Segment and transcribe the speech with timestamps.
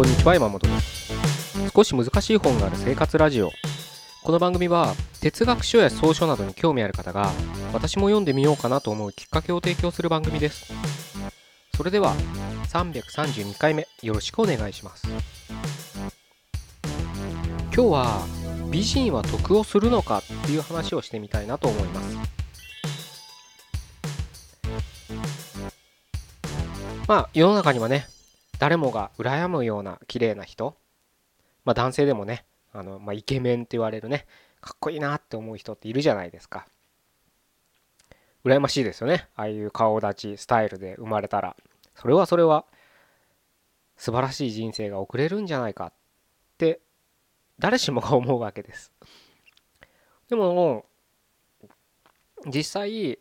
[0.00, 1.12] こんにちは山本です。
[1.74, 3.50] 少し難しい本がある生活ラジオ。
[4.22, 7.30] この番組は哲学書や草書などに興味ある方が
[7.74, 10.72] 私も読んでみようかなと思うきっかけを提供する番組です。
[11.76, 12.14] それでは
[12.72, 15.06] 332回目よろしくお願いします。
[17.64, 18.26] 今日は
[18.70, 22.16] 美人は得をするのかっていう話をしてみたいなと思います。
[27.06, 28.06] まあ世の中にはね
[28.60, 30.76] 誰もが羨むような綺麗な人。
[31.64, 34.26] まあ男性でもねあの、まあ、イケメンって言われるね
[34.60, 36.66] かっこいいなって思う人っているじゃないですか。
[38.44, 39.28] 羨ましいですよね。
[39.34, 41.56] ああいう顔立ちスタイルで生まれたら。
[41.94, 42.66] それはそれは
[43.96, 45.92] 素晴らしい人生が送れるんじゃないかっ
[46.58, 46.80] て
[47.58, 48.92] 誰しもが思うわけです。
[50.28, 50.84] でも
[52.46, 53.18] 実際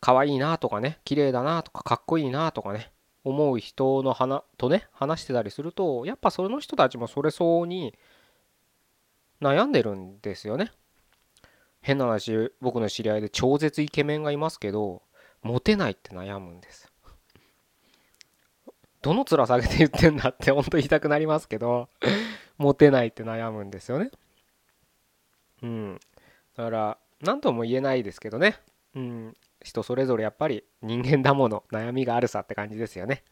[0.00, 2.92] 可愛いなとかね綺麗だなとかかっこいいなとかね
[3.26, 7.98] 思う人の話とね話してたりするとやっぱその人たちもそれ相応に
[9.42, 10.70] 悩んでるんですよね。
[11.82, 15.02] 変な話僕の知り合いで超絶イケメンがいますけど
[15.42, 16.92] モテないって悩むんです。
[19.02, 21.88] どの面下げて言ってんだって本当言いたくなりますけど
[22.58, 24.10] モテないって悩むんですよね。
[25.62, 26.00] うん。
[26.56, 28.56] だから何とも言えないですけどね。
[28.94, 29.36] うん。
[29.62, 33.24] 人それぞれやっぱり人間だもの悩みがあるさって感じですよね。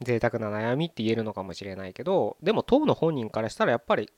[0.00, 4.10] 贅沢な悩みって言えるのかもしれないけどでも当の本人からしたらやっぱり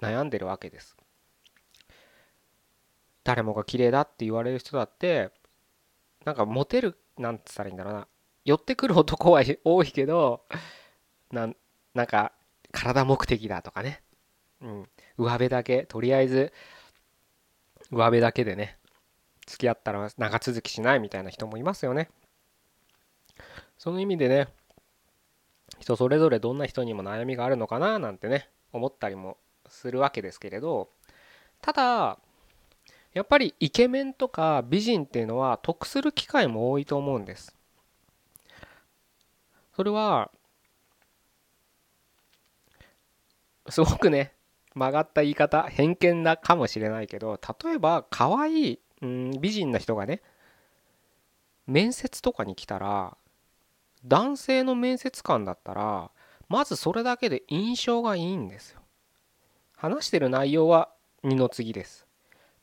[0.00, 0.96] 悩んでるわけです。
[3.24, 5.30] 誰もが綺麗だって言われる人だって
[6.24, 8.08] なんかモテるなんつったらいいんだろうな。
[8.44, 10.44] 寄ってくる男は多いけど
[11.30, 11.56] なん
[11.94, 12.32] なんか
[12.72, 14.02] 体目的だとかね。
[14.60, 14.88] うん。
[15.18, 16.52] 上辺だけとりあえず
[17.90, 18.77] 上辺だけでね。
[19.48, 22.10] 付き合ったら長続きしないみたいな人もいますよね。
[23.78, 24.48] その意味でね
[25.78, 29.38] 人それぞれどんな人にも悩みがあるのかななんてね思ったりも
[29.68, 30.90] するわけですけれど
[31.62, 32.18] ただ
[33.14, 37.54] やっぱりイケメンとか美人っていうのは得する機会も多いと思うんです。
[39.74, 40.30] それは
[43.68, 44.32] すごくね
[44.74, 50.22] 曲がった言い方偏見なかもしれないけど例えば可愛いうん美人な人がね
[51.66, 53.16] 面接とかに来たら
[54.04, 56.10] 男性の面接官だったら
[56.48, 58.80] まずそれだけで印象がいいんですよ。
[59.76, 60.90] 話してる内容は
[61.22, 62.06] 二の次です。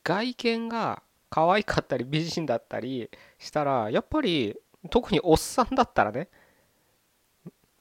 [0.03, 4.55] 外見が可愛かったり美人だったりしたらやっぱり
[4.89, 6.29] 特におっさんだったらね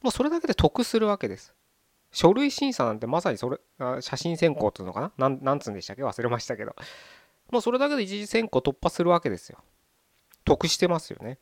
[0.02, 1.54] もうそれだけで得するわけです。
[2.12, 3.58] 書類審査なんてまさにそれ
[4.00, 5.28] 写真選考っていうのかな？
[5.28, 6.04] なんつうんでしたっけ？
[6.04, 6.76] 忘れましたけど。
[7.50, 9.58] もうそれだけで一次選考突破するわけですよ。
[10.44, 11.38] 得してますよね。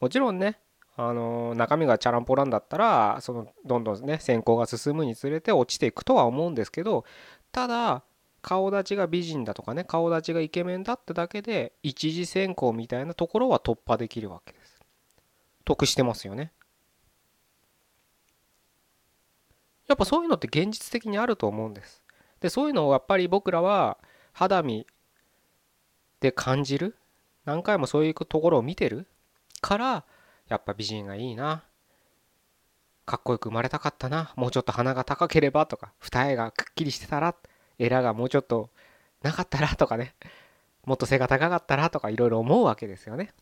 [0.00, 0.58] もちろんね、
[1.00, 7.04] あの中身がチャランポランだったらそのどんどんね選考が進むにつれて落ちていくとは思うんですけど
[7.52, 8.02] ただ
[8.42, 14.80] 顔立ちが美人だとかね顔立ちがイケメンだってだけで一次選考みたいなところは突破できるわけです。
[15.64, 16.52] 得してますよね。
[19.86, 22.02] やっぱそういうのって現実的にあると思うんです。
[22.40, 23.98] でそういうのをやっぱり僕らは
[24.32, 24.84] 肌身
[26.20, 26.96] で感じる？
[27.44, 29.06] 何回もそういうところを見てる？
[29.60, 30.04] から
[30.48, 31.64] やっぱ美人がいいな。
[33.06, 34.32] かっこよく生まれたかったな。
[34.36, 35.66] もうちょっと鼻が高ければ？
[35.66, 37.34] とか二重がくっきりしてたら？
[37.78, 38.70] エラがもうちょっと
[39.22, 39.68] なかったら？
[39.68, 40.14] とかね。
[40.84, 41.90] もっと背が高かったら？
[41.90, 43.32] とかいろいろ思うわけですよね。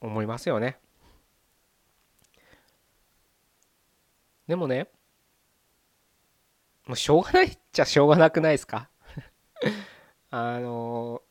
[0.00, 0.78] 思いますよね。
[4.48, 4.88] でもね
[6.86, 8.88] もうしょうがないっちゃしょうがなくないですか？
[10.30, 11.22] あの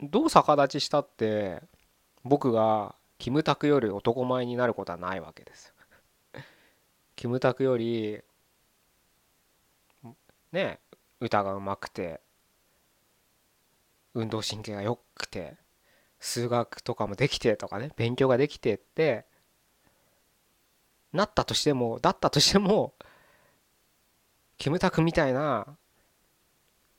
[0.00, 1.62] どう逆立ちしたって
[2.24, 5.74] 僕がキムタクより男前になることはないわけです
[7.16, 8.22] キムタクより
[10.52, 10.80] ね
[11.20, 12.20] 歌がうまくて
[14.14, 15.56] 運動神経が良くて
[16.18, 19.26] 数学とかもできてとかね勉強ができてって
[21.12, 22.94] なったとしてもだったとしても
[24.58, 25.76] キムタクみたいな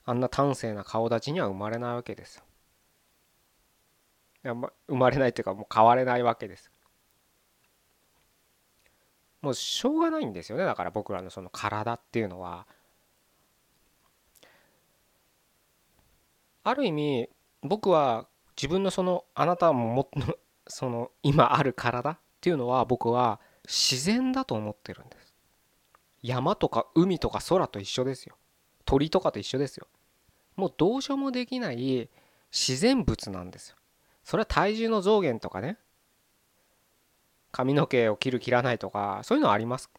[0.04, 2.44] あんな端正な顔立ちには生まれないわけですよ。
[4.44, 6.72] 生まれないっていうかもう変われないわけです。
[9.42, 12.68] もうしょうがないんですよねだから僕らのその体っていうのは。
[16.64, 17.30] ある意味
[17.64, 20.10] 僕は自分のそのあなたもも
[20.68, 23.40] その今ある体っていうのは僕は
[23.72, 25.34] 自然だと思ってるんです。
[26.22, 28.36] 山とか海とか空と一緒ですよ。
[28.84, 29.88] 鳥とかと一緒ですよ。
[30.58, 32.10] もうどうしようもできない
[32.52, 33.78] 自然物なんですよ。
[34.26, 35.78] それは体重の増減とかね。
[37.54, 39.90] 髪の毛を切る切らないとかそういうのはあります。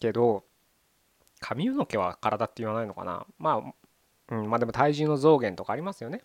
[0.00, 0.44] けど
[1.38, 3.24] 髪の毛は体って言わないのかな。
[3.38, 3.74] ま
[4.28, 6.24] あ、うん、まあでも体重の増減とかありますよね。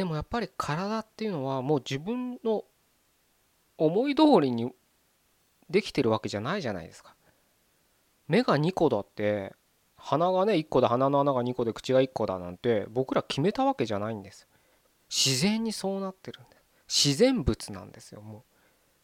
[0.00, 2.64] でもやっぱり体っていうのはもう自分の
[3.76, 4.72] 思い通りに
[5.68, 7.14] できてるわけじゃないじゃないですか。
[8.26, 9.54] 目が2個だって
[9.98, 14.48] 鼻がね1個だ鼻の穴が2個で口が1個だなんて僕ら決めたわけじゃないんです。
[15.10, 16.56] 自然にそうなってるんで
[16.88, 18.42] す自然物なんですよもう。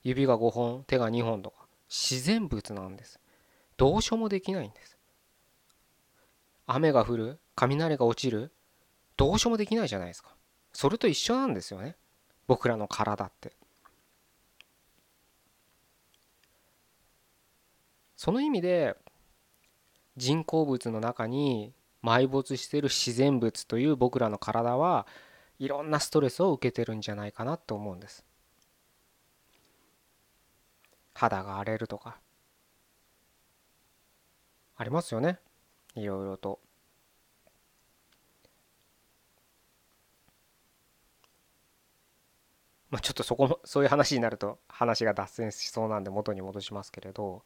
[0.03, 1.67] 指が5本手が2本とか。
[1.91, 3.21] 自然物なんです。
[3.77, 4.97] どうしようもできないんです。
[6.67, 8.51] 雨が降る雷が落ちる
[9.19, 10.36] どうしようもできないじゃないですか。
[10.77, 11.97] それと一緒なんですよね。
[12.47, 13.53] 僕らの体って。
[18.15, 18.95] その意味で
[20.19, 21.73] 人工物の中に
[22.05, 25.07] 埋没している自然物という僕らの体は
[25.59, 28.27] いろんなストレスを受けてるんじゃないかなと思うんです。
[31.15, 32.19] 肌が荒れるとか。
[34.77, 35.39] ありますよね。
[35.95, 36.66] いろいろと。
[42.91, 47.43] まあちょっとそこもそういう話になると話が脱線しそうなんで元に戻しますけれど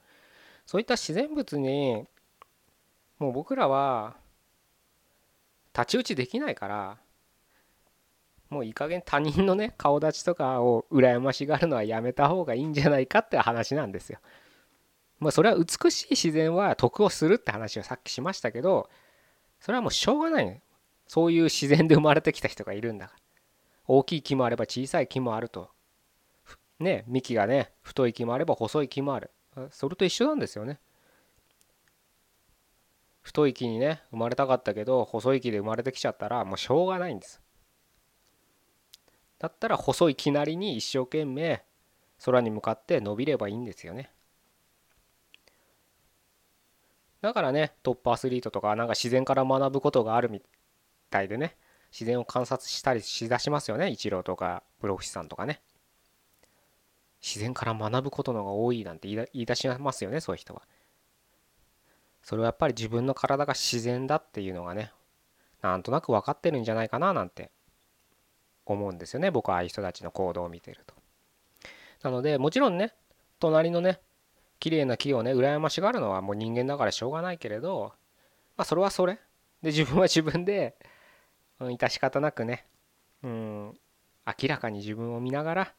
[0.67, 2.05] そういった自然物に
[3.19, 4.17] もう僕らは
[5.73, 6.99] 太刀打ちできないから
[8.51, 14.19] もういい加減他人のね顔立ちとかを羨ましがるのはやめた方がいいんじゃないかって話なんですよ。
[15.21, 18.89] まあそれは美しい自然は得をするって話をさっきしましたけど
[19.61, 20.63] それはもうしょうがないね。
[21.07, 23.30] そういう自然で生まれてきた人がいるんだから。
[23.93, 25.69] 大きい木もあれば小さい木もあると。
[26.79, 29.33] ね幹がね太い木もあれば細い木もある。
[29.73, 30.79] それと一緒なんですよね。
[33.21, 37.43] 太い木にね生まれたかったけど細い木で生まれてきちゃったらもうしょうがないんです。
[39.41, 41.65] だったら細い木なりに一生懸命
[42.25, 44.13] 空に向かって伸びればいいんですよね。
[47.23, 50.41] だからねトップアスリートとかなんか自然から学ぶことがあるみ
[51.11, 51.57] たいでね
[51.93, 55.61] 自然を観察したりしだしますよねイチローとかプロフシさんとかね。
[57.23, 60.63] 自然から学ぶことのが多いなんて言い出しますよねそういう人は。
[62.23, 64.93] それはやっぱり自分の体が自然だっていうのがね
[65.63, 67.51] なんとなく分かってるんじゃないかななんて
[68.65, 70.95] 思うんですよね僕はああいう人たちの行動を見てると。
[72.03, 72.95] なのでもちろんね
[73.39, 74.01] 隣のね
[74.59, 77.93] 綺麗な木をね羨ましがるのはもう人間だからしょうがないけれど
[78.57, 79.19] まあそれはそれ
[79.63, 80.75] で自分は自分で、
[81.69, 82.67] 致し方なくね。
[83.23, 83.79] うん
[84.27, 85.75] 明らかに自分を見ながら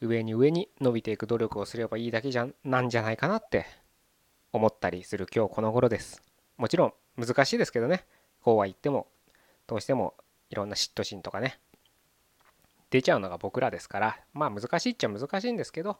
[0.00, 3.66] 上に上に伸びていく努力をすればいいだけじゃなんじゃないかなって
[4.52, 6.22] 思ったりする今日この頃です。
[6.56, 8.04] もちろん難しいですけどね。
[8.42, 9.08] こうは言っても
[9.66, 10.14] どうしても
[10.50, 11.58] いろんな嫉妬心とかね。
[12.90, 15.98] 出ちゃうのが僕らですからまあ難しいっちゃ難しいんですけど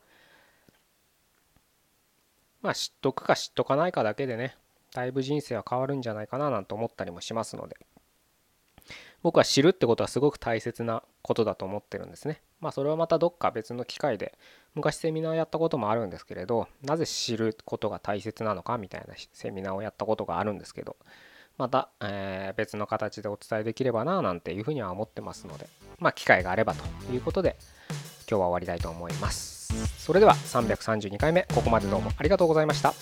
[2.62, 4.56] まあ知っとくか知っとかないかだけでね
[4.92, 7.76] だいぶ人生は変わるんじゃないかななんて思ったりもしますので。
[9.22, 12.42] 僕は知るってことはすごく大切なことだと思ってるんですね。
[12.60, 14.36] まあそれはまたどっか別の機会で
[14.74, 20.96] 昔セミナーやったこともあるんですけれどなぜ知ることが大切なのかみたいなセミナーをやったことがあるんですけど
[21.58, 25.68] また、えー、別の形でお伝えできればななんていうふうには思ってますので
[25.98, 27.56] まあ機会があればということで
[28.28, 29.56] 今日は終わりたいと思います。
[29.98, 32.94] それでは332回目ここまでどうもありがとうございました。